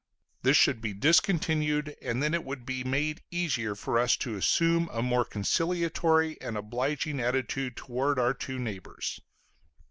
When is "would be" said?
2.43-2.83